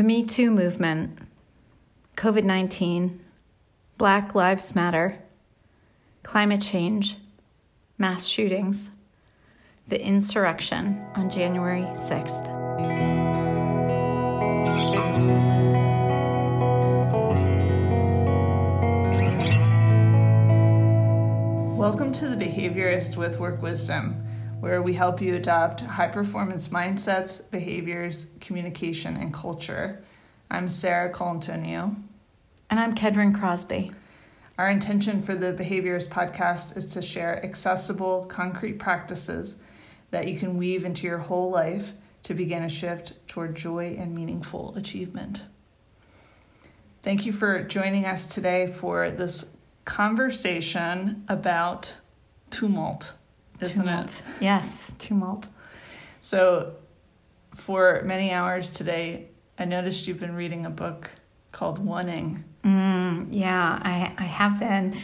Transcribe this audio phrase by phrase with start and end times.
[0.00, 1.18] The Me Too movement,
[2.16, 3.20] COVID 19,
[3.98, 5.18] Black Lives Matter,
[6.22, 7.18] climate change,
[7.98, 8.92] mass shootings,
[9.88, 12.46] the insurrection on January 6th.
[21.76, 24.29] Welcome to The Behaviorist with Work Wisdom
[24.60, 30.04] where we help you adopt high performance mindsets, behaviors, communication, and culture.
[30.50, 31.96] I'm Sarah Colantonio.
[32.68, 33.90] And I'm Kedren Crosby.
[34.58, 39.56] Our intention for the Behaviorist podcast is to share accessible, concrete practices
[40.10, 41.92] that you can weave into your whole life
[42.24, 45.44] to begin a shift toward joy and meaningful achievement.
[47.02, 49.46] Thank you for joining us today for this
[49.86, 51.96] conversation about
[52.50, 53.14] tumult
[53.60, 54.04] isn't tumult.
[54.06, 54.22] it?
[54.40, 55.48] Yes, tumult.
[56.20, 56.74] So,
[57.54, 59.28] for many hours today,
[59.58, 61.10] I noticed you've been reading a book
[61.52, 62.44] called Wanting.
[62.64, 64.96] Mm, yeah, I, I have been.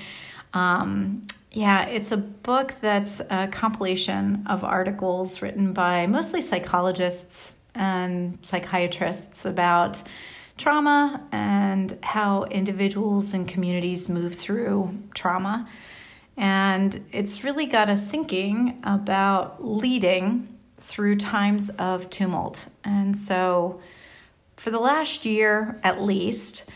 [0.55, 8.39] Um, yeah, it's a book that's a compilation of articles written by mostly psychologists and
[8.43, 10.03] psychiatrists about
[10.59, 15.69] trauma and how individuals and communities move through trauma.
[16.37, 22.69] And it's really got us thinking about leading through times of tumult.
[22.85, 23.81] And so,
[24.57, 26.69] for the last year at least,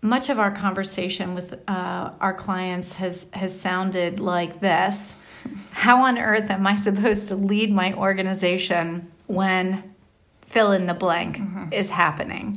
[0.00, 5.14] much of our conversation with uh, our clients has, has sounded like this
[5.72, 9.94] How on earth am I supposed to lead my organization when
[10.42, 11.72] fill in the blank mm-hmm.
[11.72, 12.56] is happening?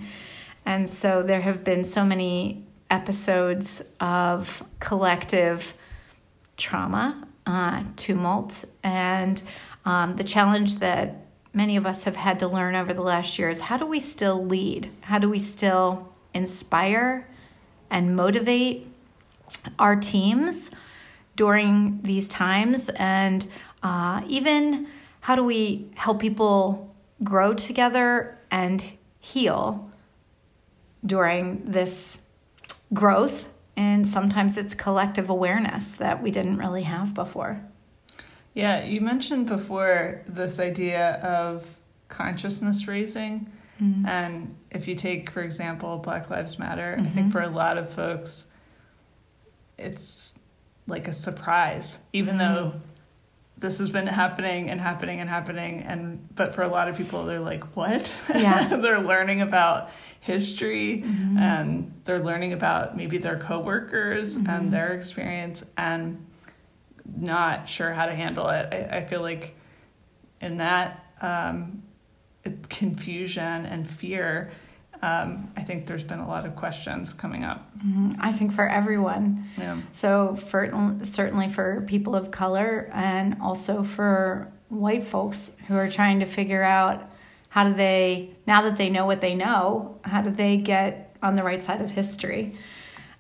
[0.66, 5.74] And so, there have been so many episodes of collective
[6.62, 9.42] trauma, uh, tumult, and
[9.84, 13.50] um, the challenge that many of us have had to learn over the last year
[13.50, 14.90] is how do we still lead?
[15.02, 17.28] How do we still inspire
[17.90, 18.88] and motivate
[19.78, 20.72] our teams
[21.36, 22.90] during these times?
[22.90, 23.48] And
[23.84, 24.88] uh, even
[25.22, 28.84] how do we help people grow together and
[29.20, 29.92] heal
[31.06, 32.20] during this
[32.94, 33.48] growth
[33.82, 37.60] and sometimes it's collective awareness that we didn't really have before.
[38.54, 41.66] Yeah, you mentioned before this idea of
[42.08, 43.52] consciousness raising.
[43.82, 44.06] Mm-hmm.
[44.06, 47.08] And if you take, for example, Black Lives Matter, mm-hmm.
[47.08, 47.32] I think mm-hmm.
[47.32, 48.46] for a lot of folks,
[49.80, 50.36] it's
[50.86, 52.54] like a surprise, even mm-hmm.
[52.54, 52.74] though
[53.62, 57.26] this has been happening and happening and happening and but for a lot of people
[57.26, 59.90] they're like what yeah they're learning about
[60.20, 61.38] history mm-hmm.
[61.38, 64.50] and they're learning about maybe their coworkers mm-hmm.
[64.50, 66.26] and their experience and
[67.16, 69.56] not sure how to handle it i, I feel like
[70.42, 71.84] in that um,
[72.70, 74.52] confusion and fear
[75.02, 77.68] um, I think there's been a lot of questions coming up.
[77.80, 78.14] Mm-hmm.
[78.20, 79.46] I think for everyone.
[79.58, 79.78] Yeah.
[79.94, 80.70] So for
[81.04, 86.64] certainly for people of color and also for white folks who are trying to figure
[86.64, 87.10] out
[87.50, 91.36] how do they now that they know what they know, how do they get on
[91.36, 92.56] the right side of history?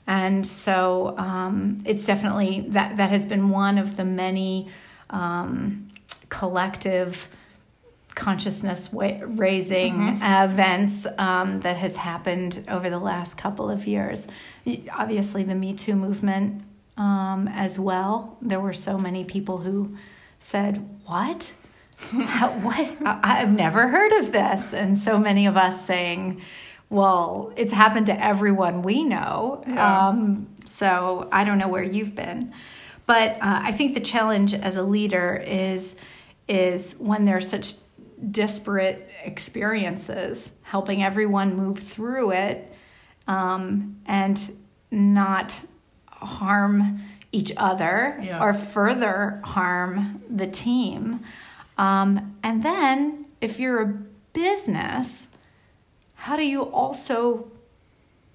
[0.07, 4.69] And so um, it's definitely that that has been one of the many
[5.09, 5.87] um,
[6.29, 7.27] collective
[8.15, 10.51] consciousness raising mm-hmm.
[10.51, 14.27] events um, that has happened over the last couple of years.
[14.91, 16.63] Obviously, the Me Too movement
[16.97, 18.37] um, as well.
[18.41, 19.97] There were so many people who
[20.39, 21.53] said, What?
[21.97, 22.97] How, what?
[23.05, 24.73] I've never heard of this.
[24.73, 26.41] And so many of us saying,
[26.89, 29.63] Well, it's happened to everyone we know.
[29.65, 30.07] Yeah.
[30.07, 32.53] Um, so I don't know where you've been.
[33.05, 35.95] But uh, I think the challenge as a leader is
[36.47, 37.75] is when there's such
[38.29, 42.75] disparate experiences, helping everyone move through it
[43.27, 44.57] um, and
[44.91, 45.61] not
[46.07, 47.01] harm
[47.31, 48.43] each other yeah.
[48.43, 51.21] or further harm the team.
[51.77, 53.87] Um, and then, if you're a
[54.33, 55.27] business,
[56.13, 57.51] how do you also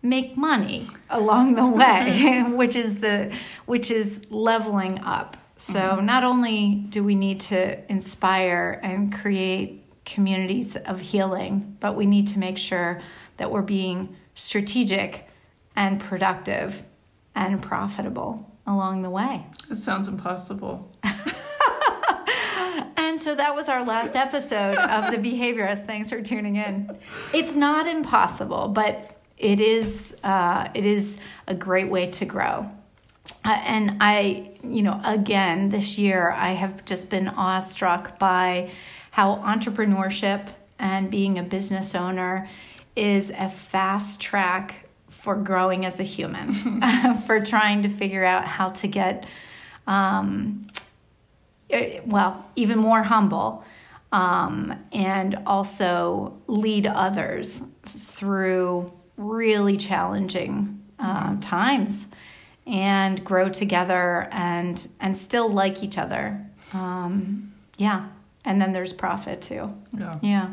[0.03, 3.33] make money along the way, which is the
[3.67, 5.37] which is leveling up.
[5.59, 6.07] So mm-hmm.
[6.07, 12.29] not only do we need to inspire and create communities of healing, but we need
[12.29, 13.01] to make sure
[13.39, 15.29] that we're being strategic
[15.75, 16.83] and productive
[17.35, 19.47] and profitable along the way.
[19.71, 20.91] It sounds impossible.
[22.97, 25.87] and so that was our last episode of The Behaviorist.
[25.87, 26.97] Thanks for tuning in.
[27.33, 32.71] It's not impossible, but it is uh, it is a great way to grow.
[33.47, 38.73] Uh, and I, you know, again, this year I have just been awestruck by
[39.13, 40.49] how entrepreneurship
[40.81, 42.49] and being a business owner
[42.97, 46.53] is a fast track for growing as a human,
[47.27, 49.27] for trying to figure out how to get,
[49.87, 50.67] um,
[51.71, 53.65] eh, well, even more humble.
[54.11, 62.07] Um, and also lead others through really challenging uh, times
[62.67, 68.09] and grow together and and still like each other um, yeah
[68.45, 70.19] and then there's profit too Yeah.
[70.23, 70.51] yeah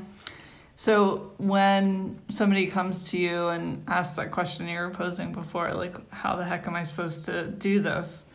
[0.76, 5.96] So when somebody comes to you and asks that question you were posing before, like
[6.12, 8.26] how the heck am I supposed to do this?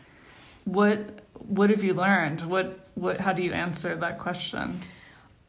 [0.63, 0.97] What
[1.57, 2.41] what have you learned?
[2.41, 4.79] What what how do you answer that question?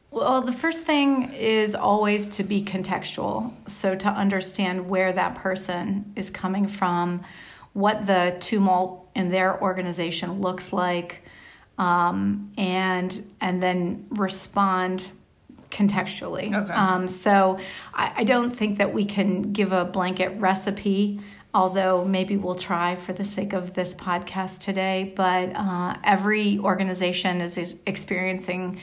[0.09, 3.53] Well, the first thing is always to be contextual.
[3.69, 7.23] So, to understand where that person is coming from,
[7.73, 11.23] what the tumult in their organization looks like,
[11.77, 15.09] um, and and then respond
[15.69, 16.53] contextually.
[16.53, 16.73] Okay.
[16.73, 17.59] Um, so,
[17.93, 21.19] I, I don't think that we can give a blanket recipe.
[21.53, 27.41] Although maybe we'll try for the sake of this podcast today, but uh, every organization
[27.41, 28.79] is, is experiencing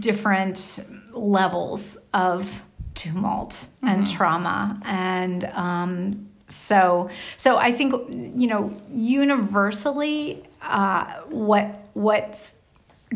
[0.00, 0.80] different
[1.12, 2.62] levels of
[2.94, 7.92] tumult and trauma and um, so so i think
[8.36, 12.52] you know universally uh, what what's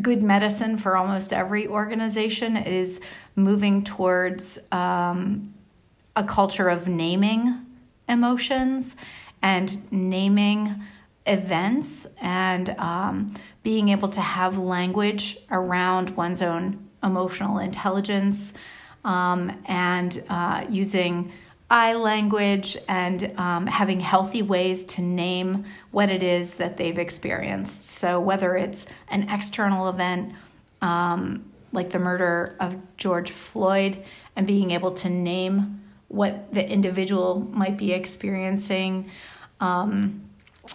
[0.01, 2.99] good medicine for almost every organization is
[3.35, 5.53] moving towards um,
[6.15, 7.65] a culture of naming
[8.07, 8.95] emotions
[9.41, 10.81] and naming
[11.25, 18.53] events and um, being able to have language around one's own emotional intelligence
[19.03, 21.31] um, and uh, using
[21.71, 27.85] Language and um, having healthy ways to name what it is that they've experienced.
[27.85, 30.33] So, whether it's an external event
[30.81, 34.03] um, like the murder of George Floyd
[34.35, 39.09] and being able to name what the individual might be experiencing.
[39.59, 40.27] Um,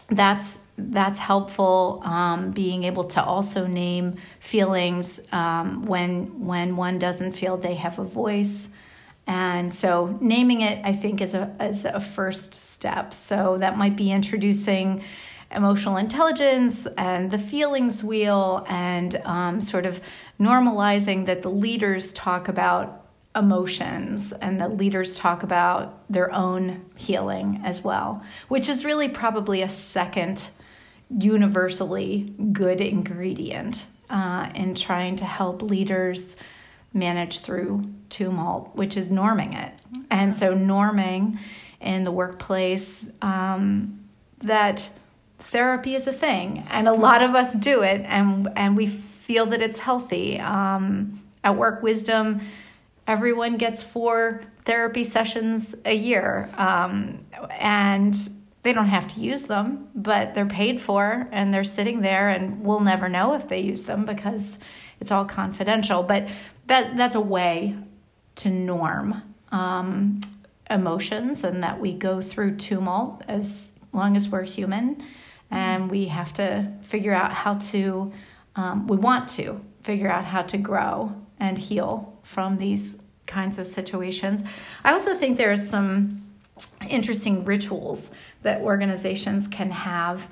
[0.08, 2.02] that's that's helpful.
[2.04, 7.98] Um, being able to also name feelings um, when when one doesn't feel they have
[7.98, 8.68] a voice,
[9.26, 13.12] and so naming it, I think, is a is a first step.
[13.12, 15.02] So that might be introducing
[15.50, 20.00] emotional intelligence and the feelings wheel, and um, sort of
[20.40, 27.60] normalizing that the leaders talk about emotions and that leaders talk about their own healing
[27.64, 30.48] as well, which is really probably a second
[31.18, 36.36] universally good ingredient uh, in trying to help leaders
[36.96, 39.72] manage through tumult, which is norming it.
[40.10, 41.38] And so, norming
[41.80, 44.00] in the workplace um,
[44.38, 44.90] that
[45.38, 49.46] therapy is a thing, and a lot of us do it, and and we feel
[49.46, 50.40] that it's healthy.
[50.40, 52.40] Um, at Work Wisdom,
[53.06, 58.16] everyone gets four therapy sessions a year, um, and
[58.62, 62.64] they don't have to use them, but they're paid for and they're sitting there, and
[62.64, 64.58] we'll never know if they use them because
[65.00, 66.02] it's all confidential.
[66.02, 66.28] But
[66.66, 67.76] that that's a way
[68.36, 69.22] to norm
[69.52, 70.20] um,
[70.70, 75.02] emotions and that we go through tumult as long as we're human,
[75.50, 78.12] and we have to figure out how to.
[78.56, 83.66] Um, we want to figure out how to grow and heal from these kinds of
[83.66, 84.42] situations.
[84.82, 86.22] I also think there are some
[86.88, 88.10] interesting rituals
[88.42, 90.28] that organizations can have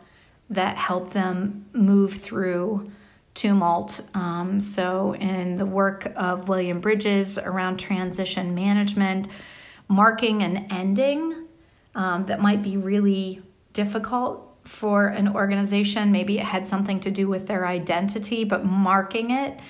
[0.49, 2.91] that help them move through
[3.35, 4.01] tumult.
[4.15, 9.29] Um, so, in the work of William Bridges around transition management,
[9.89, 11.47] marking an ending
[11.95, 16.11] um, that might be really difficult for an organization.
[16.11, 19.61] Maybe it had something to do with their identity, but marking it,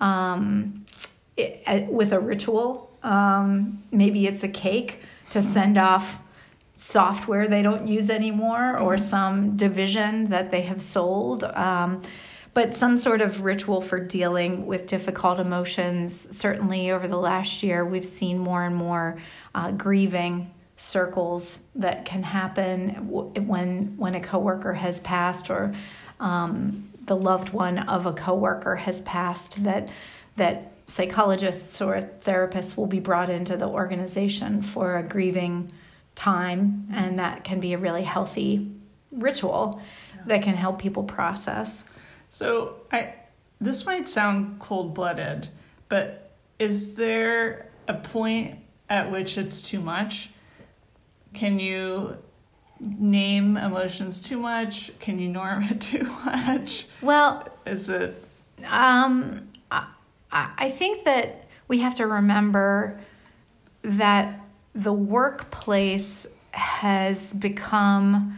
[0.00, 0.84] um,
[1.36, 2.90] it with a ritual.
[3.02, 6.20] Um, maybe it's a cake to send off
[6.76, 11.42] software they don't use anymore or some division that they have sold.
[11.42, 12.02] Um,
[12.56, 16.26] but some sort of ritual for dealing with difficult emotions.
[16.34, 19.18] Certainly, over the last year, we've seen more and more
[19.54, 23.08] uh, grieving circles that can happen
[23.46, 25.74] when when a coworker has passed or
[26.18, 29.62] um, the loved one of a coworker has passed.
[29.64, 29.90] That
[30.36, 35.70] that psychologists or therapists will be brought into the organization for a grieving
[36.14, 38.72] time, and that can be a really healthy
[39.12, 39.82] ritual
[40.24, 41.84] that can help people process.
[42.28, 43.14] So I
[43.60, 45.48] this might sound cold blooded,
[45.88, 50.30] but is there a point at which it's too much?
[51.32, 52.18] Can you
[52.80, 54.92] name emotions too much?
[55.00, 56.86] Can you norm it too much?
[57.00, 58.22] Well, Is it
[58.68, 59.86] um, I,
[60.30, 63.00] I think that we have to remember
[63.82, 64.40] that
[64.74, 68.36] the workplace has become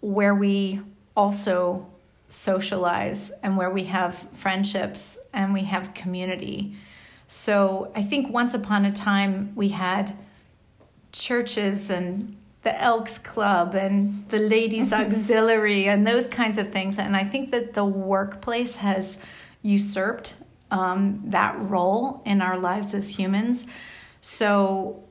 [0.00, 0.80] where we
[1.16, 1.86] also
[2.30, 6.76] socialize and where we have friendships and we have community.
[7.26, 10.16] So I think once upon a time we had
[11.12, 16.98] churches and the Elks Club and the Ladies Auxiliary and those kinds of things.
[16.98, 19.18] And I think that the workplace has
[19.62, 20.34] usurped
[20.70, 23.66] um, that role in our lives as humans.
[24.20, 25.02] So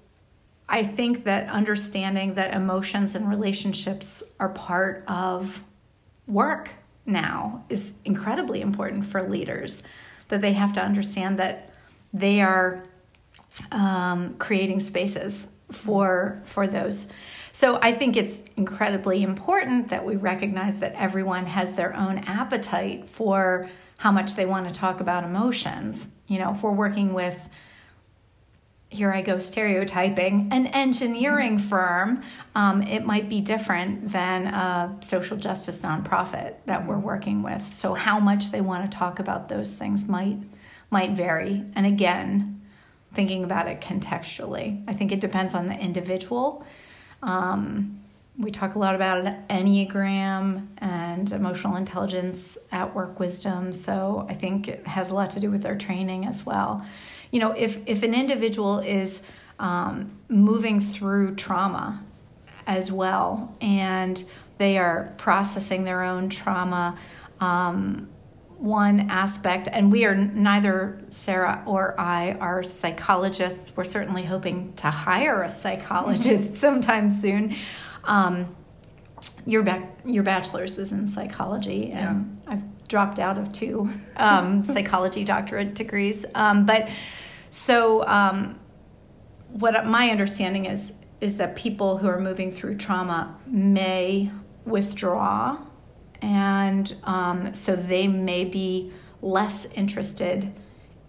[0.70, 5.64] I think that understanding that emotions and relationships are part of
[6.28, 6.70] work
[7.10, 9.84] now is incredibly important for leaders,
[10.30, 11.74] that they have to understand that
[12.14, 12.84] they are
[13.72, 17.08] um, creating spaces for for those.
[17.52, 23.08] So I think it's incredibly important that we recognize that everyone has their own appetite
[23.08, 26.08] for how much they want to talk about emotions.
[26.28, 27.50] You know, if we're working with
[28.92, 32.24] here I go stereotyping, an engineering firm,
[32.56, 37.74] um, it might be different than a social justice nonprofit that we're working with.
[37.74, 40.38] So how much they want to talk about those things might
[40.92, 41.64] might vary.
[41.76, 42.62] And again,
[43.14, 46.66] thinking about it contextually, I think it depends on the individual.
[47.22, 48.00] Um,
[48.40, 53.72] we talk a lot about Enneagram and emotional intelligence at work wisdom.
[53.72, 56.84] So I think it has a lot to do with their training as well
[57.32, 59.22] you know, if, if an individual is
[59.60, 62.04] um, moving through trauma
[62.66, 64.24] as well and
[64.58, 66.98] they are processing their own trauma,
[67.40, 68.10] um,
[68.58, 73.76] one aspect, and we are neither Sarah or I are psychologists.
[73.76, 77.56] We're certainly hoping to hire a psychologist sometime soon.
[78.04, 78.54] Um,
[79.46, 82.54] your back, your bachelor's is in psychology, and yeah.
[82.54, 86.26] I've dropped out of two um, psychology doctorate degrees.
[86.36, 86.90] Um, but
[87.50, 88.60] so, um,
[89.52, 94.32] what my understanding is is that people who are moving through trauma may
[94.66, 95.58] withdraw,
[96.22, 98.92] and um, so they may be
[99.22, 100.52] less interested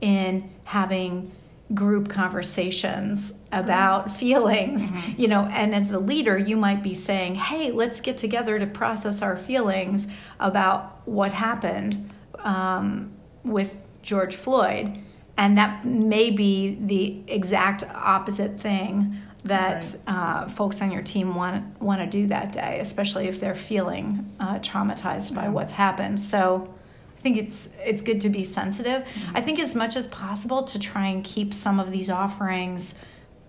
[0.01, 1.31] in having
[1.75, 5.21] group conversations about feelings mm-hmm.
[5.21, 8.67] you know and as the leader you might be saying hey let's get together to
[8.67, 10.09] process our feelings
[10.39, 12.11] about what happened
[12.41, 13.13] um,
[13.45, 14.99] with george floyd
[15.37, 20.15] and that may be the exact opposite thing that right.
[20.15, 24.31] uh, folks on your team want want to do that day, especially if they're feeling
[24.39, 26.21] uh, traumatized by what's happened.
[26.21, 26.73] So.
[27.21, 29.03] I think it's it's good to be sensitive.
[29.03, 29.37] Mm-hmm.
[29.37, 32.95] I think as much as possible to try and keep some of these offerings,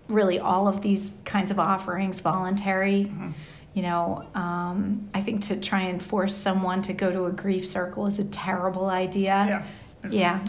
[0.08, 3.04] really all of these kinds of offerings, voluntary.
[3.04, 3.30] Mm-hmm.
[3.72, 7.66] You know, um, I think to try and force someone to go to a grief
[7.66, 9.64] circle is a terrible idea.
[10.04, 10.10] Yeah.
[10.10, 10.44] Yeah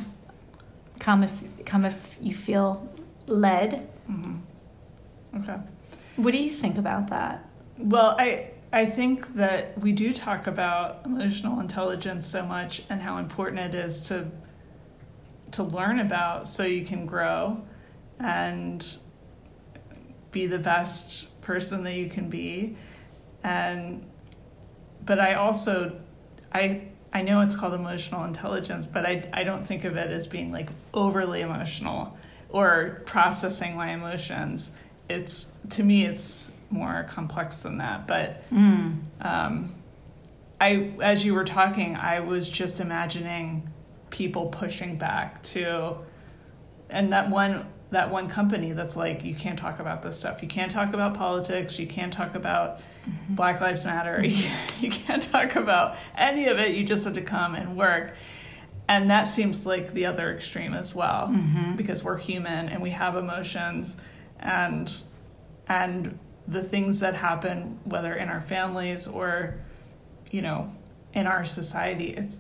[1.04, 2.90] come if come if you feel
[3.28, 3.88] led.
[4.10, 5.42] Mm-hmm.
[5.42, 5.58] Okay.
[6.16, 7.46] What do you think about that?
[7.78, 13.20] Well, I I think that we do talk about emotional intelligence so much and how
[13.20, 14.32] important it is to
[15.52, 17.62] to learn about so you can grow
[18.20, 18.98] and
[20.32, 22.76] be the best person that you can be
[23.44, 24.04] and
[25.06, 26.00] but I also
[26.52, 30.26] I I know it's called emotional intelligence, but I, I don't think of it as
[30.26, 32.18] being like overly emotional
[32.50, 34.72] or processing my emotions.
[35.08, 38.08] It's to me, it's more complex than that.
[38.08, 39.00] But mm.
[39.22, 39.76] um,
[40.60, 43.70] I, as you were talking, I was just imagining
[44.10, 45.98] people pushing back to,
[46.90, 50.48] and that one that one company that's like you can't talk about this stuff you
[50.48, 53.36] can't talk about politics you can't talk about mm-hmm.
[53.36, 54.24] black lives matter
[54.82, 58.16] you can't talk about any of it you just have to come and work
[58.88, 61.76] and that seems like the other extreme as well mm-hmm.
[61.76, 63.96] because we're human and we have emotions
[64.40, 65.04] and
[65.68, 69.56] and the things that happen whether in our families or
[70.32, 70.70] you know
[71.14, 72.40] in our society it's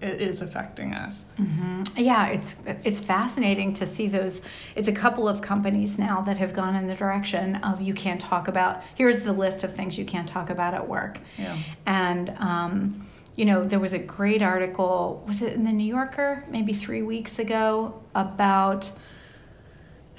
[0.00, 1.24] it is affecting us.
[1.38, 1.82] Mm-hmm.
[1.96, 4.42] Yeah, it's it's fascinating to see those.
[4.74, 8.20] It's a couple of companies now that have gone in the direction of you can't
[8.20, 8.82] talk about.
[8.96, 11.20] Here's the list of things you can't talk about at work.
[11.38, 11.56] Yeah.
[11.86, 15.22] And um, you know, there was a great article.
[15.26, 18.90] Was it in the New Yorker maybe three weeks ago about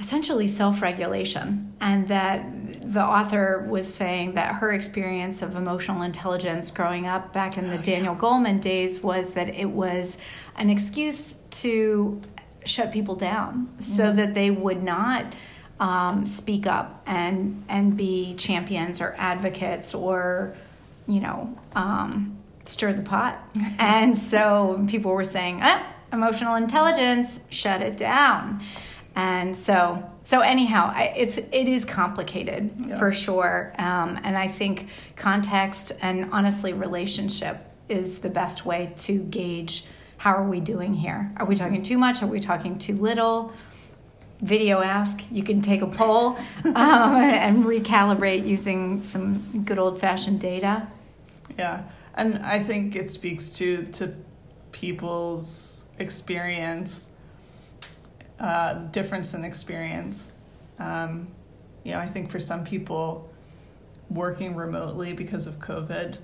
[0.03, 2.45] essentially self-regulation and that
[2.91, 7.77] the author was saying that her experience of emotional intelligence growing up back in the
[7.77, 8.19] oh, Daniel yeah.
[8.19, 10.17] Goleman days was that it was
[10.57, 12.21] an excuse to
[12.65, 13.81] shut people down mm-hmm.
[13.81, 15.33] so that they would not
[15.79, 20.53] um, speak up and and be champions or advocates or
[21.07, 23.41] you know um, stir the pot
[23.79, 28.61] and so people were saying ah, emotional intelligence shut it down
[29.15, 32.97] And so, so anyhow, I, it's it is complicated Yeah.
[32.97, 33.73] for sure.
[33.77, 37.57] Um, and I think context and honestly relationship
[37.89, 39.85] is the best way to gauge
[40.17, 41.31] how are we doing here.
[41.37, 42.23] Are we talking too much?
[42.23, 43.53] Are we talking too little?
[44.41, 45.19] Video ask.
[45.31, 50.87] You can take a poll um, and recalibrate using some good old fashioned data.
[51.57, 51.83] Yeah,
[52.15, 54.13] and I think it speaks to to
[54.71, 57.09] people's experience,
[58.43, 60.33] uh, difference in experience.
[60.77, 61.29] Um,
[61.83, 63.29] you know, I think for some people,
[64.09, 66.17] working remotely because of COVID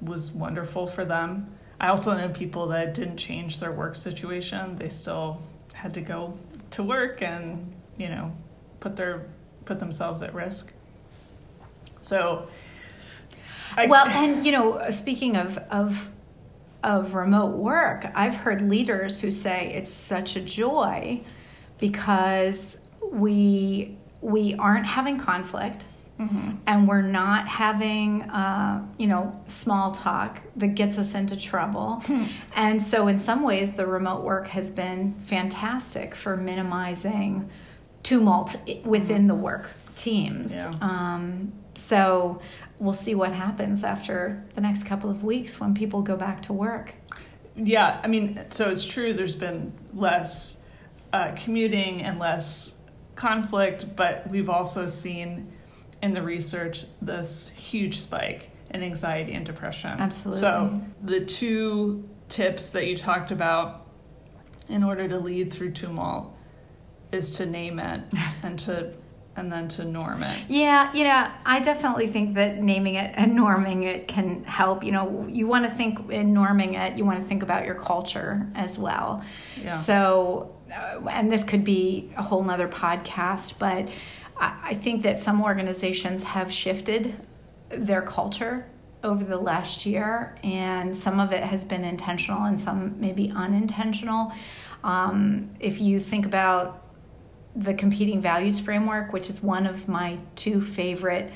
[0.00, 1.54] was wonderful for them.
[1.78, 5.40] I also know people that didn't change their work situation; they still
[5.74, 6.38] had to go
[6.70, 8.34] to work and you know
[8.80, 9.26] put their
[9.66, 10.72] put themselves at risk.
[12.00, 12.48] So.
[13.76, 16.10] I- well, and you know, speaking of of
[16.84, 21.22] of remote work, I've heard leaders who say it's such a joy
[21.78, 22.78] because
[23.10, 25.84] we we aren't having conflict
[26.18, 26.58] Mhm.
[26.66, 32.00] and we're not having uh, you know small talk that gets us into trouble
[32.54, 37.50] and so in some ways the remote work has been fantastic for minimizing
[38.04, 40.72] tumult within the work teams Yeah.
[40.80, 42.40] um, so
[42.78, 46.52] we'll see what happens after the next couple of weeks when people go back to
[46.52, 46.94] work
[47.56, 49.12] Yeah, I mean, so it's true.
[49.12, 50.58] There's been less
[51.12, 52.74] uh, commuting and less
[53.14, 55.52] conflict, but we've also seen
[56.02, 59.92] in the research this huge spike in anxiety and depression.
[60.00, 60.40] Absolutely.
[60.40, 63.86] So the two tips that you talked about
[64.68, 66.34] in order to lead through tumult
[67.12, 68.02] is to name it
[68.42, 68.92] and to
[69.36, 70.44] and then to norm it.
[70.48, 74.84] Yeah, you know, I definitely think that naming it and norming it can help.
[74.84, 77.74] You know, you want to think in norming it, you want to think about your
[77.74, 79.22] culture as well.
[79.62, 79.70] Yeah.
[79.70, 83.88] So, uh, and this could be a whole nother podcast, but
[84.36, 87.20] I, I think that some organizations have shifted
[87.70, 88.66] their culture
[89.02, 94.32] over the last year, and some of it has been intentional and some maybe unintentional.
[94.82, 96.83] Um, if you think about
[97.56, 101.32] the competing values framework, which is one of my two favorite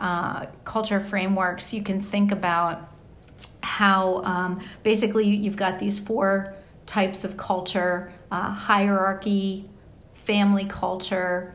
[0.00, 2.92] uh, culture frameworks, you can think about
[3.62, 6.54] how um, basically you've got these four
[6.86, 9.68] types of culture uh, hierarchy,
[10.14, 11.54] family culture,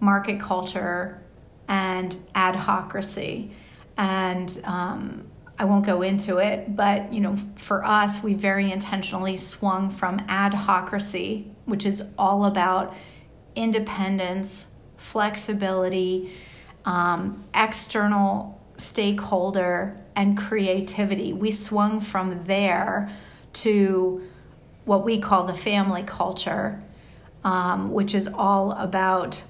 [0.00, 1.20] market culture,
[1.68, 3.50] and adhocracy.
[3.96, 5.26] And um,
[5.58, 10.18] I won't go into it, but you know, for us, we very intentionally swung from
[10.20, 12.94] adhocracy, which is all about
[13.54, 16.32] independence, flexibility,
[16.84, 21.32] um, external stakeholder, and creativity.
[21.32, 23.10] We swung from there
[23.54, 24.28] to
[24.84, 26.82] what we call the family culture,
[27.44, 29.42] um, which is all about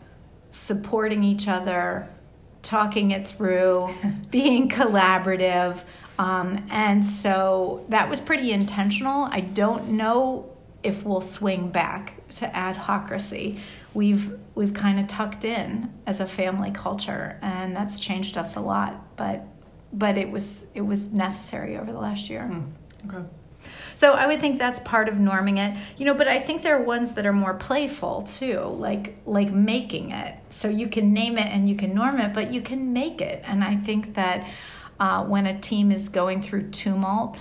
[0.51, 2.09] supporting each other,
[2.63, 3.89] talking it through,
[4.31, 5.83] being collaborative.
[6.19, 9.25] Um, and so that was pretty intentional.
[9.25, 10.52] I don't know
[10.83, 13.59] if we'll swing back to adhocracy.
[13.95, 18.61] We've we've kind of tucked in as a family culture, and that's changed us a
[18.61, 19.17] lot.
[19.17, 19.47] But
[19.93, 22.51] but it was it was necessary over the last year.
[23.07, 23.25] Okay.
[23.95, 25.79] So I would think that's part of norming it.
[25.97, 29.53] You know, but I think there are ones that are more playful too, like like
[29.53, 30.35] making it.
[30.49, 33.43] So you can name it and you can norm it, but you can make it.
[33.47, 34.49] And I think that
[34.99, 37.37] uh, when a team is going through tumult,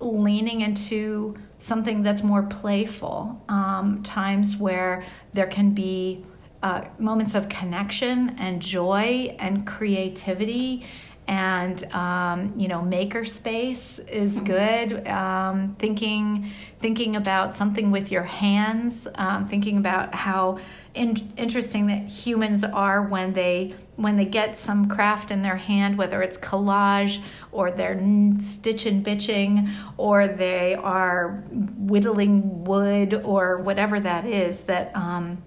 [0.00, 6.24] leaning into something that's more playful, um, times where there can be
[6.62, 10.84] uh, moments of connection and joy and creativity
[11.28, 15.06] and um, you know maker space is good.
[15.06, 20.58] Um, thinking thinking about something with your hands um, thinking about how
[20.94, 25.98] in- interesting that humans are when they when they get some craft in their hand
[25.98, 27.20] whether it's collage
[27.52, 31.44] or they're n- stitch and bitching or they are
[31.76, 35.42] whittling wood or whatever that is that um,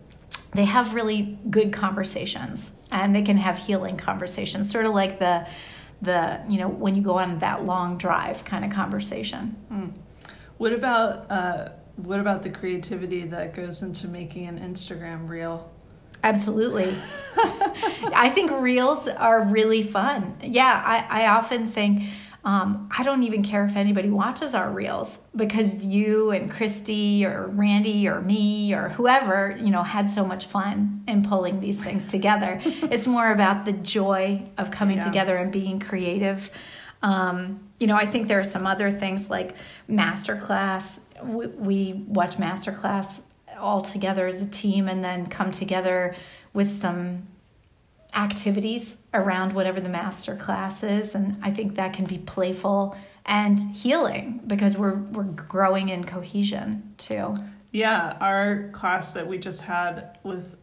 [0.53, 5.47] they have really good conversations and they can have healing conversations sort of like the
[6.01, 9.55] the you know when you go on that long drive kind of conversation.
[10.57, 15.71] What about uh, what about the creativity that goes into making an Instagram reel?
[16.23, 16.85] absolutely.
[18.13, 20.37] I think reels are really fun.
[20.43, 22.03] Yeah i, I often think
[22.43, 27.45] um, I don't even care if anybody watches our reels because you and Christy or
[27.47, 32.09] Randy or me or whoever, you know, had so much fun in pulling these things
[32.09, 32.59] together.
[32.63, 35.03] it's more about the joy of coming Yeah.
[35.05, 36.49] together and being creative.
[37.03, 39.55] Um, you know, I think there are some other things like
[39.87, 41.01] masterclass.
[41.23, 43.21] We, we watch masterclass
[43.59, 46.15] all together as a team and then come together
[46.53, 47.27] with some
[48.13, 52.95] activities around whatever the master class is and i think that can be playful
[53.25, 57.33] and healing because we're we're growing in cohesion too
[57.71, 60.57] yeah our class that we just had with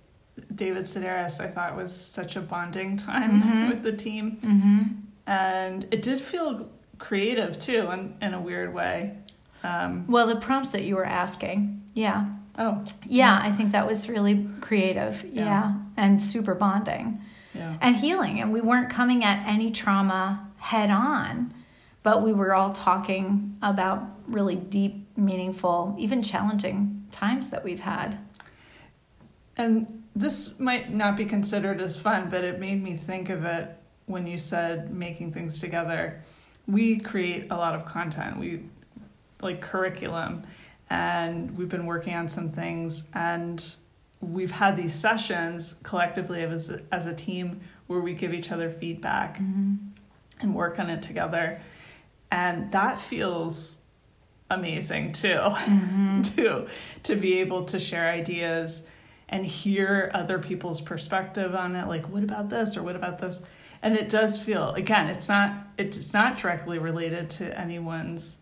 [0.55, 3.69] david sedaris i thought was such a bonding time mm-hmm.
[3.71, 4.83] with the team mm-hmm.
[5.27, 9.17] and it did feel creative too in, in a weird way
[9.63, 12.27] um, well the prompts that you were asking yeah
[12.59, 15.75] oh yeah, i think that was really creative yeah, yeah.
[15.97, 17.23] and super bonding
[17.59, 17.77] yeah.
[17.81, 18.41] and healing.
[18.41, 21.53] And we weren't coming at any trauma head on,
[22.03, 28.19] but we were all talking about really deep, meaningful, even challenging times that we've had.
[29.57, 33.77] And this might not be considered as fun, but it made me think of it
[34.07, 36.23] when you said making things together.
[36.67, 38.39] We create a lot of content.
[38.39, 38.65] We
[39.41, 40.45] like curriculum
[40.91, 43.77] and we've been working on some things and
[44.21, 48.71] we've had these sessions collectively as a, as a team where we give each other
[48.71, 49.77] feedback mm-hmm.
[50.41, 51.61] and work on it together
[52.31, 53.77] and that feels
[54.51, 56.23] amazing too mm-hmm.
[56.23, 56.67] to
[57.03, 58.83] to be able to share ideas
[59.29, 63.43] and hear other people's perspective on it like what about this or what about this
[63.83, 68.39] and it does feel again it's not it's not directly related to anyone's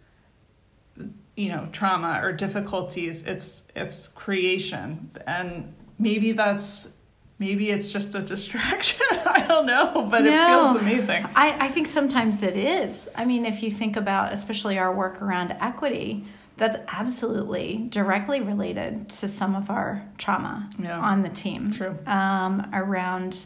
[1.37, 5.11] you know trauma or difficulties it's it's creation.
[5.27, 6.89] And maybe that's
[7.39, 9.07] maybe it's just a distraction.
[9.11, 11.25] I don't know but no, it feels amazing.
[11.35, 13.09] I, I think sometimes it is.
[13.15, 16.25] I mean if you think about especially our work around equity
[16.57, 20.99] that's absolutely directly related to some of our trauma yeah.
[20.99, 21.71] on the team.
[21.71, 21.99] True.
[22.07, 23.45] Um, around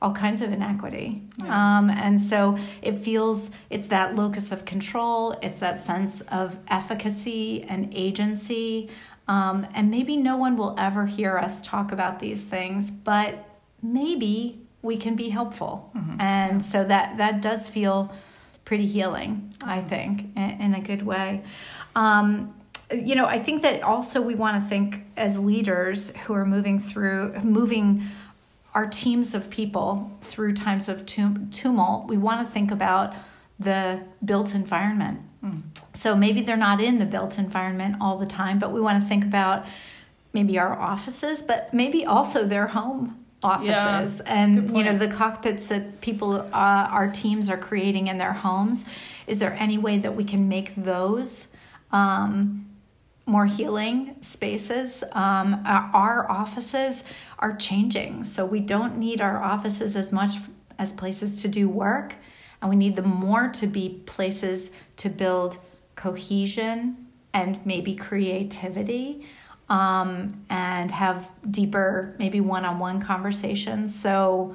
[0.00, 1.22] all kinds of inequity.
[1.38, 1.78] Yeah.
[1.78, 7.64] Um, and so it feels it's that locus of control, it's that sense of efficacy
[7.64, 8.90] and agency.
[9.26, 13.46] Um, and maybe no one will ever hear us talk about these things, but
[13.82, 15.90] maybe we can be helpful.
[15.94, 16.20] Mm-hmm.
[16.20, 16.68] And yeah.
[16.68, 18.14] so that, that does feel
[18.64, 19.88] pretty healing, I mm-hmm.
[19.88, 21.42] think, in, in a good way.
[21.96, 22.54] Um,
[22.90, 26.78] you know, I think that also we want to think as leaders who are moving
[26.78, 28.04] through, moving
[28.74, 33.14] our teams of people through times of tumult, we want to think about
[33.58, 35.20] the built environment.
[35.44, 35.62] Mm.
[35.94, 39.08] So maybe they're not in the built environment all the time, but we want to
[39.08, 39.66] think about
[40.32, 45.68] maybe our offices, but maybe also their home offices yeah, and you know the cockpits
[45.68, 48.84] that people uh, our teams are creating in their homes
[49.28, 51.46] is there any way that we can make those
[51.92, 52.67] um,
[53.28, 55.04] more healing spaces.
[55.12, 57.04] Um, our offices
[57.38, 60.32] are changing, so we don't need our offices as much
[60.78, 62.16] as places to do work,
[62.60, 65.58] and we need them more to be places to build
[65.94, 69.26] cohesion and maybe creativity
[69.68, 73.94] um, and have deeper, maybe one on one conversations.
[73.94, 74.54] So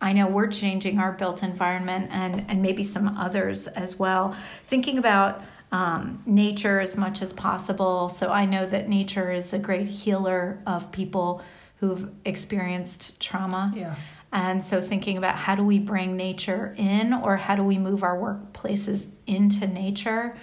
[0.00, 4.36] I know we're changing our built environment and, and maybe some others as well.
[4.64, 8.08] Thinking about um, nature as much as possible.
[8.08, 11.42] So I know that nature is a great healer of people
[11.80, 13.72] who've experienced trauma.
[13.74, 13.94] Yeah.
[14.32, 18.02] And so thinking about how do we bring nature in or how do we move
[18.02, 20.36] our workplaces into nature.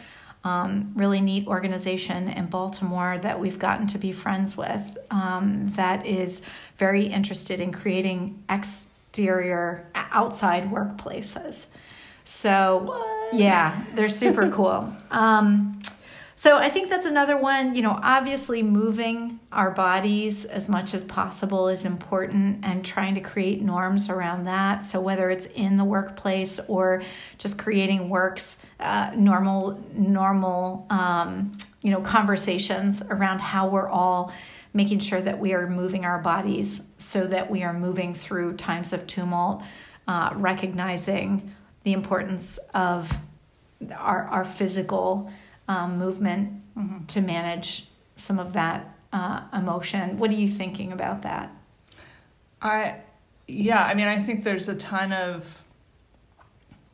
[0.44, 6.06] Um, really neat organization in Baltimore that we've gotten to be friends with um, that
[6.06, 6.44] is
[6.78, 11.66] very interested in creating exterior, outside workplaces.
[12.26, 13.34] So, what?
[13.34, 14.94] yeah, they're super cool.
[15.12, 15.82] Um,
[16.38, 17.76] so I think that's another one.
[17.76, 23.22] You know, obviously moving our bodies as much as possible is important and trying to
[23.22, 24.84] create norms around that.
[24.84, 27.04] So whether it's in the workplace or
[27.38, 34.34] just creating works, uh, normal, normal, um, you know, conversations around how we're all
[34.74, 38.92] making sure that we are moving our bodies so that we are moving through times
[38.92, 39.64] of tumult,
[40.06, 41.55] uh, recognizing
[41.86, 43.16] the importance of
[43.96, 45.32] our, our physical
[45.68, 47.06] um, movement mm-hmm.
[47.06, 50.18] to manage some of that uh, emotion.
[50.18, 51.56] What are you thinking about that?
[52.60, 52.98] I,
[53.48, 55.64] yeah, I mean, I think there's a ton of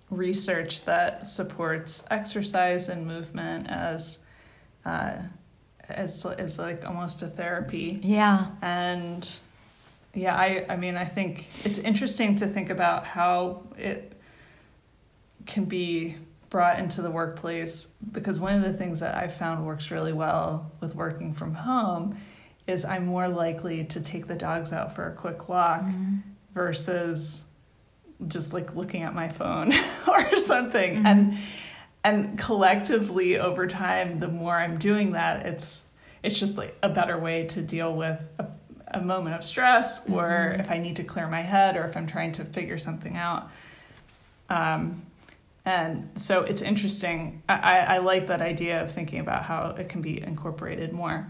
[0.10, 4.20] research that supports exercise and movement as
[4.86, 5.14] uh,
[5.88, 8.02] as as like almost a therapy.
[8.04, 9.28] Yeah, and
[10.14, 14.21] yeah, I I mean, I think it's interesting to think about how it
[15.46, 16.18] can be
[16.50, 20.72] brought into the workplace because one of the things that I found works really well
[20.82, 22.18] with working from home
[22.68, 26.18] is I'm more likely to take the dogs out for a quick walk mm-hmm.
[26.54, 27.46] versus
[28.28, 29.74] just like looking at my phone
[30.08, 31.08] or something mm-hmm.
[31.08, 31.38] and
[32.04, 35.86] and collectively over time the more I'm doing that it's
[36.24, 38.48] it's just like a better way to deal with a,
[38.94, 40.62] a moment of stress or mm-hmm.
[40.62, 43.50] if I need to clear my head or if I'm trying to figure something out.
[44.50, 45.04] Um,
[45.66, 47.44] and so it's interesting.
[47.48, 51.28] I, I like that idea of thinking about how it can be incorporated more.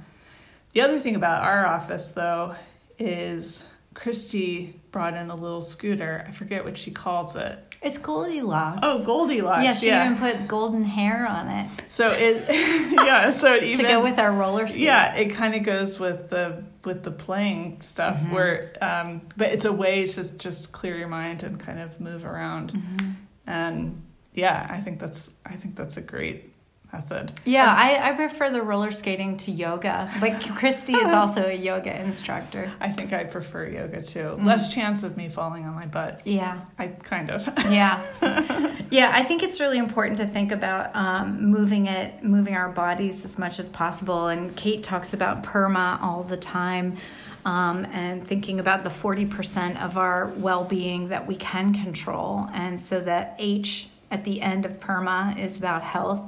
[0.73, 2.55] The other thing about our office, though,
[2.97, 6.25] is Christy brought in a little scooter.
[6.27, 7.59] I forget what she calls it.
[7.81, 8.79] It's Goldilocks.
[8.83, 9.63] Oh, Goldilocks.
[9.63, 10.05] Yeah, she yeah.
[10.05, 11.69] even put golden hair on it.
[11.89, 12.45] So it,
[12.93, 13.31] yeah.
[13.31, 14.77] So it even to go with our roller skates.
[14.77, 18.17] Yeah, it kind of goes with the with the playing stuff.
[18.17, 18.33] Mm-hmm.
[18.33, 22.23] Where, um, but it's a way to just clear your mind and kind of move
[22.23, 22.71] around.
[22.71, 23.11] Mm-hmm.
[23.47, 26.51] And yeah, I think that's I think that's a great
[26.91, 27.31] method.
[27.45, 30.11] Yeah, um, I, I prefer the roller skating to yoga.
[30.21, 32.71] Like Christy is also a yoga instructor.
[32.79, 34.35] I think I prefer yoga too.
[34.37, 34.45] Mm.
[34.45, 36.21] Less chance of me falling on my butt.
[36.25, 36.61] Yeah.
[36.77, 37.45] I kind of.
[37.71, 38.67] yeah.
[38.91, 43.23] Yeah, I think it's really important to think about um, moving it, moving our bodies
[43.23, 44.27] as much as possible.
[44.27, 46.97] And Kate talks about PERMA all the time.
[47.45, 52.49] Um, and thinking about the 40% of our well being that we can control.
[52.53, 56.21] And so that H at the end of PERMA is about health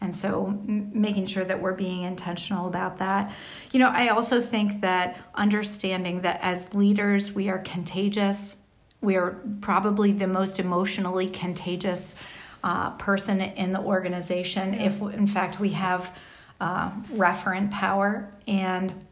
[0.00, 3.34] and so, m- making sure that we're being intentional about that.
[3.72, 8.56] You know, I also think that understanding that as leaders, we are contagious.
[9.00, 12.14] We are probably the most emotionally contagious
[12.62, 14.86] uh, person in the organization, yeah.
[14.86, 16.16] if in fact we have
[16.60, 18.30] uh, referent power.
[18.46, 19.06] And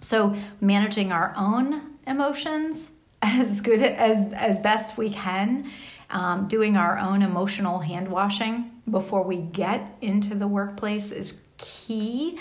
[0.00, 2.90] so, managing our own emotions
[3.22, 5.70] as good as as best we can
[6.10, 12.38] um, doing our own emotional hand washing before we get into the workplace is key,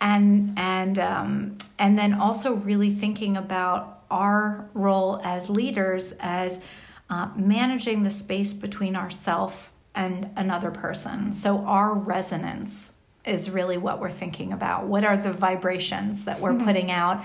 [0.00, 6.60] and and um, and then also really thinking about our role as leaders as
[7.10, 11.32] uh, managing the space between ourself and another person.
[11.32, 14.86] So our resonance is really what we're thinking about.
[14.86, 16.66] What are the vibrations that we're mm-hmm.
[16.66, 17.24] putting out?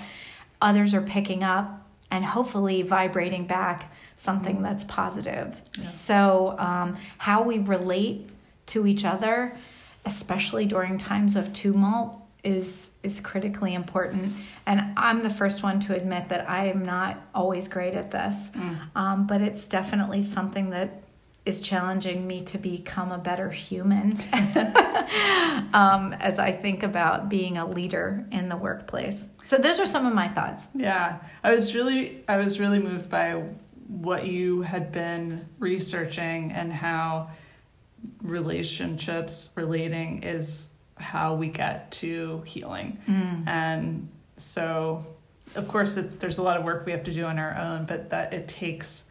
[0.61, 5.61] Others are picking up and hopefully vibrating back something that's positive.
[5.77, 5.83] Yeah.
[5.83, 8.29] So, um, how we relate
[8.67, 9.57] to each other,
[10.05, 14.33] especially during times of tumult, is is critically important.
[14.65, 18.49] And I'm the first one to admit that I am not always great at this,
[18.49, 18.77] mm.
[18.95, 21.01] um, but it's definitely something that
[21.45, 24.11] is challenging me to become a better human
[25.73, 29.27] um, as I think about being a leader in the workplace.
[29.43, 30.65] So those are some of my thoughts.
[30.75, 33.43] Yeah, I was really I was really moved by
[33.89, 37.31] what you had been researching and how
[38.21, 42.99] relationships relating is how we get to healing.
[43.07, 43.47] Mm.
[43.47, 45.03] And so,
[45.55, 47.85] of course, it, there's a lot of work we have to do on our own,
[47.85, 49.03] but that it takes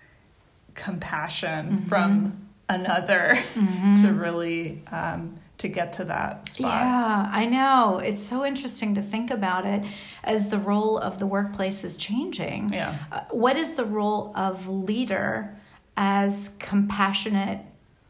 [0.75, 1.85] compassion mm-hmm.
[1.87, 3.95] from another mm-hmm.
[4.03, 6.71] to really um, to get to that spot.
[6.71, 7.99] Yeah, I know.
[7.99, 9.85] It's so interesting to think about it
[10.23, 12.73] as the role of the workplace is changing.
[12.73, 12.97] Yeah.
[13.11, 15.59] Uh, what is the role of leader
[15.97, 17.61] as compassionate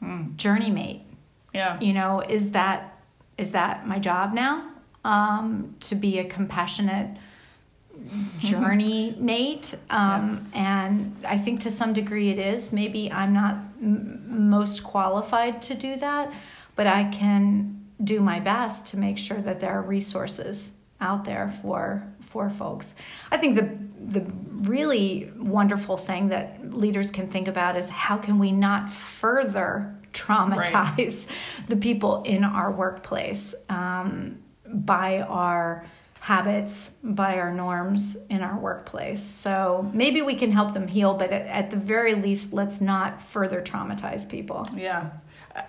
[0.03, 0.37] mm.
[0.37, 1.03] journey mate?
[1.55, 1.81] Yeah.
[1.81, 2.95] You know, is that
[3.39, 4.71] is that my job now?
[5.05, 7.17] Um, to be a compassionate
[8.39, 10.87] journey mate um, yeah.
[10.87, 15.75] and i think to some degree it is maybe i'm not m- most qualified to
[15.75, 16.33] do that
[16.79, 21.53] but I can do my best to make sure that there are resources out there
[21.61, 22.95] for for folks.
[23.33, 23.69] I think the
[24.21, 29.93] the really wonderful thing that leaders can think about is how can we not further
[30.13, 31.27] traumatize right.
[31.67, 35.85] the people in our workplace um, by our
[36.21, 39.23] habits, by our norms in our workplace.
[39.23, 43.21] So maybe we can help them heal, but at, at the very least, let's not
[43.21, 44.69] further traumatize people.
[44.77, 45.11] Yeah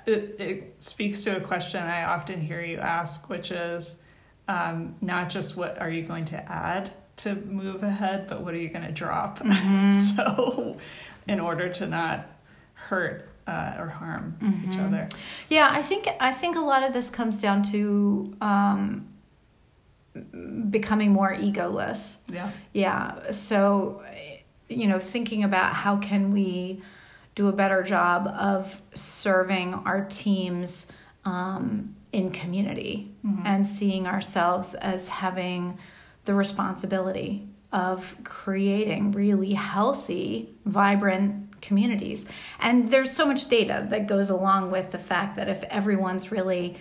[0.05, 4.01] it, it speaks to a question I often hear you ask, which is
[4.47, 8.57] um, not just what are you going to add to move ahead, but what are
[8.57, 9.39] you going to drop?
[9.39, 9.93] Mm-hmm.
[10.15, 10.77] so,
[11.27, 12.27] in order to not
[12.73, 14.71] hurt uh, or harm mm-hmm.
[14.71, 15.07] each other.
[15.49, 19.07] Yeah, I think I think a lot of this comes down to um,
[20.69, 22.19] becoming more egoless.
[22.31, 22.51] Yeah.
[22.73, 23.31] Yeah.
[23.31, 24.03] So,
[24.67, 26.81] you know, thinking about how can we
[27.35, 30.87] do a better job of serving our teams
[31.25, 33.45] um, in community mm-hmm.
[33.45, 35.77] and seeing ourselves as having
[36.25, 42.25] the responsibility of creating really healthy, vibrant communities.
[42.59, 46.77] And there's so much data that goes along with the fact that if everyone's really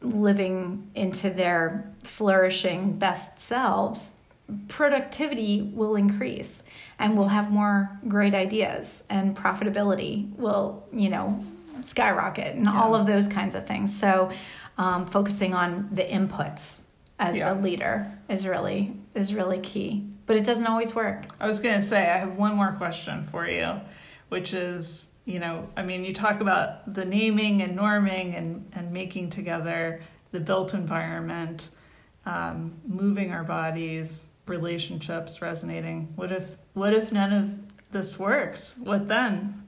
[0.00, 4.12] living into their flourishing best selves,
[4.68, 6.62] productivity will increase
[7.04, 11.44] and we'll have more great ideas and profitability will you know
[11.82, 12.80] skyrocket and yeah.
[12.80, 14.30] all of those kinds of things so
[14.78, 16.80] um, focusing on the inputs
[17.18, 17.54] as Yeah.
[17.54, 20.04] the leader is really is really key.
[20.26, 21.26] But it doesn't always work.
[21.38, 23.80] I was going to say, I have one more question for you,
[24.30, 28.90] which is, you know, I mean, you talk about the naming and norming and, and
[28.90, 31.70] making together the built environment,
[32.24, 36.12] um, moving our bodies, relationships resonating.
[36.16, 37.56] What if, what if none of
[37.92, 38.74] this works?
[38.78, 39.64] What then?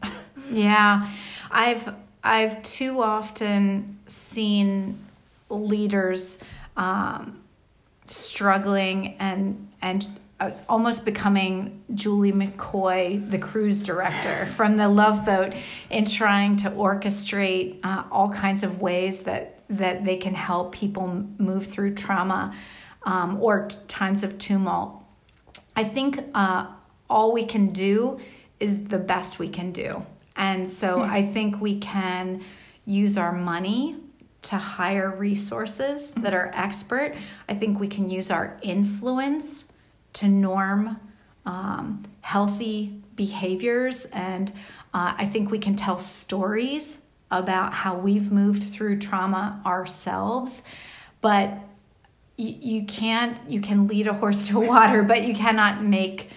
[0.50, 1.08] Yeah,
[1.50, 1.92] I've
[2.22, 4.98] I've too often seen
[5.48, 6.38] leaders
[6.76, 7.40] um,
[8.04, 10.06] struggling and and
[10.38, 15.54] uh, almost becoming Julie McCoy, the cruise director from the Love Boat,
[15.88, 21.26] in trying to orchestrate uh, all kinds of ways that that they can help people
[21.38, 22.54] move through trauma
[23.02, 25.02] um, or t- times of tumult.
[25.74, 26.66] I think uh,
[27.08, 28.20] all we can do
[28.60, 30.04] is the best we can do.
[30.36, 32.44] And so I think we can
[32.84, 33.96] use our money
[34.42, 37.14] to hire resources that are expert.
[37.48, 39.72] I think we can use our influence
[40.14, 41.00] to norm
[41.44, 44.04] um, healthy behaviors.
[44.06, 44.50] And
[44.94, 46.98] uh, I think we can tell stories
[47.30, 50.62] about how we've moved through trauma ourselves.
[51.20, 51.58] But
[52.36, 56.30] you, you can't, you can lead a horse to water, but you cannot make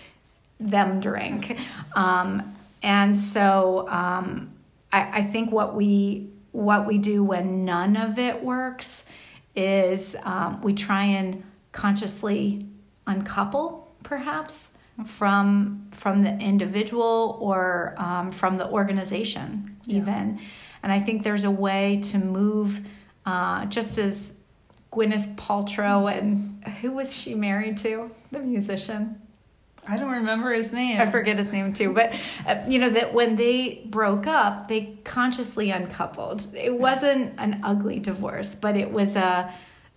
[0.60, 1.58] them drink.
[1.96, 4.52] Um, and so um,
[4.92, 9.06] I, I think what we what we do when none of it works
[9.56, 12.66] is um, we try and consciously
[13.06, 14.72] uncouple perhaps
[15.06, 20.40] from from the individual or um, from the organization even.
[20.82, 22.82] And i think there's a way to move
[23.26, 24.34] uh, just as
[24.92, 28.12] gwyneth paltrow and who was she married to?
[28.32, 29.22] The musician
[29.90, 31.02] I don't remember his name.
[31.02, 32.14] I forget his name too, but
[32.46, 36.46] uh, you know that when they broke up, they consciously uncoupled.
[36.56, 39.52] It wasn't an ugly divorce, but it was a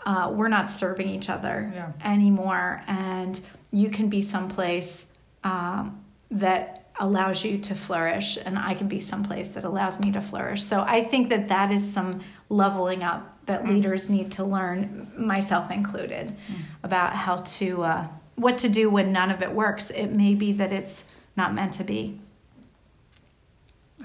[0.04, 1.92] uh, we're not serving each other Yeah.
[2.04, 3.38] anymore, and
[3.70, 5.06] you can be someplace
[5.44, 10.20] um, that allows you to flourish, and I can be someplace that allows me to
[10.20, 10.62] flourish.
[10.62, 15.70] So I think that that is some leveling up that leaders need to learn, myself
[15.70, 16.34] included,
[16.82, 17.82] about how to.
[17.84, 19.90] Uh, what to do when none of it works.
[19.90, 21.04] It may be that it's
[21.36, 22.18] not meant to be.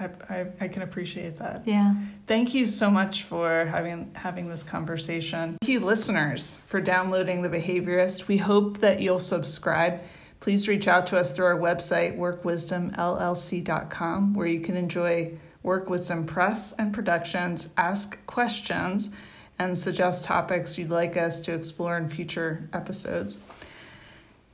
[0.00, 1.62] I, I, I can appreciate that.
[1.66, 1.94] Yeah.
[2.26, 5.58] Thank you so much for having having this conversation.
[5.60, 8.28] Thank you, listeners, for downloading The Behaviorist.
[8.28, 10.00] We hope that you'll subscribe.
[10.40, 15.32] Please reach out to us through our website, workwisdomllc.com, where you can enjoy
[15.64, 19.10] Work Wisdom press and productions, ask questions,
[19.58, 23.40] and suggest topics you'd like us to explore in future episodes.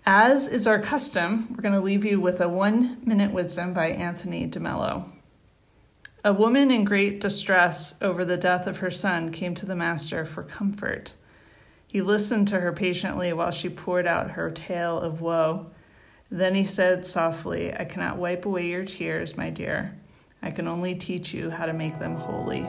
[0.06, 3.88] As is our custom, we're going to leave you with a one minute wisdom by
[3.88, 5.10] Anthony DeMello.
[6.22, 10.26] A woman in great distress over the death of her son came to the master
[10.26, 11.14] for comfort.
[11.86, 15.70] He listened to her patiently while she poured out her tale of woe.
[16.30, 19.98] Then he said softly, I cannot wipe away your tears, my dear.
[20.42, 22.66] I can only teach you how to make them holy.